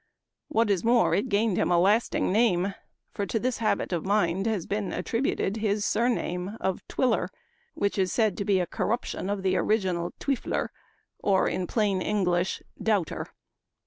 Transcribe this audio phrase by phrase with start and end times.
[0.47, 2.73] What is more, it gained him a lasting name;
[3.11, 7.29] for to this habit of the mind has been attributed his surname of Twiller,
[7.75, 10.69] which is said to be a corruption of the original Twijfler,
[11.19, 13.27] or, in plain English, Doubter.